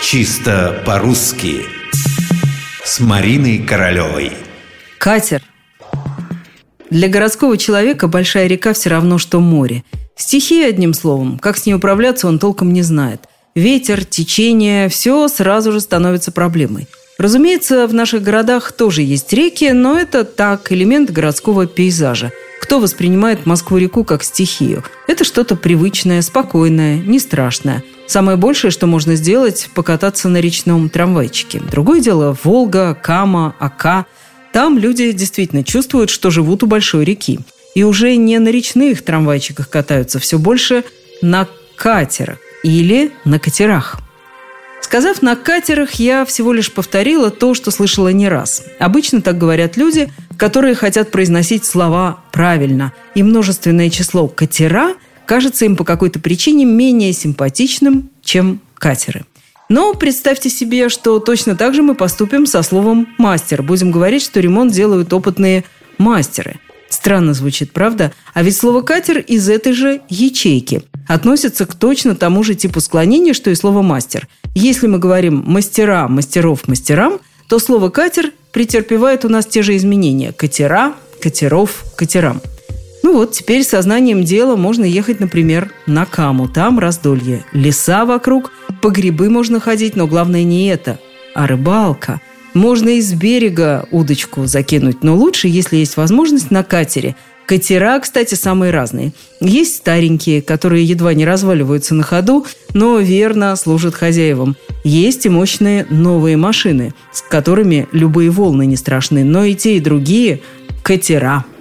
[0.00, 1.62] Чисто по-русски
[2.84, 4.32] С Мариной Королевой
[4.98, 5.42] Катер
[6.88, 9.82] Для городского человека большая река все равно, что море.
[10.14, 11.38] Стихия, одним словом.
[11.40, 13.22] Как с ней управляться, он толком не знает.
[13.56, 16.86] Ветер, течение– все сразу же становится проблемой.
[17.18, 22.30] Разумеется, в наших городах тоже есть реки, но это так, элемент городского пейзажа.
[22.60, 24.84] Кто воспринимает Москву-реку как стихию?
[25.06, 31.60] Это что-то привычное, спокойное, не страшное– Самое большее, что можно сделать– покататься на речном трамвайчике.
[31.60, 34.06] Другое дело– Волга, Кама, Ака.
[34.50, 37.38] Там люди действительно чувствуют, что живут у большой реки.
[37.74, 40.84] И уже не на речных трамвайчиках катаются, все больше
[41.20, 44.00] на катерах или на катерах.
[44.88, 48.62] Сказав «на катерах», я всего лишь повторила то, что слышала не раз.
[48.78, 52.94] Обычно так говорят люди, которые хотят произносить слова правильно.
[53.14, 54.94] И множественное число «катера»–
[55.26, 59.26] кажется им по какой-то причине менее симпатичным, чем катеры.
[59.68, 63.62] Но представьте себе, что точно так же мы поступим со словом «мастер».
[63.62, 65.64] Будем говорить, что ремонт делают опытные
[65.98, 66.56] мастеры.
[66.88, 68.14] Странно звучит, правда?
[68.32, 73.34] А ведь слово «катер» из этой же ячейки относится к точно тому же типу склонения,
[73.34, 74.26] что и слово «мастер».
[74.60, 80.32] Если мы говорим «мастера», «мастеров», «мастерам», то слово «катер» претерпевает у нас те же изменения–
[80.36, 82.42] «катера», «катеров», «катерам».
[83.04, 86.48] Ну вот, теперь сознанием дела можно ехать, например, на Каму.
[86.48, 87.44] Там раздолье.
[87.52, 88.50] Леса вокруг,
[88.82, 90.98] по грибы можно ходить, но главное не это,
[91.36, 92.20] а рыбалка.
[92.52, 97.14] Можно из берега удочку закинуть, но лучше, если есть возможность, на катере.
[97.48, 99.14] Катера, кстати, самые разные.
[99.40, 104.54] Есть старенькие, которые едва не разваливаются на ходу, но верно служат хозяевам.
[104.84, 109.80] Есть и мощные новые машины, с которыми любые волны не страшны, но и те, и
[109.80, 110.42] другие–
[110.82, 111.46] катера–